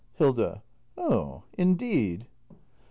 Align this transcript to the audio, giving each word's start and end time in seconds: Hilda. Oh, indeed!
Hilda. 0.15 0.63
Oh, 0.97 1.43
indeed! 1.59 2.25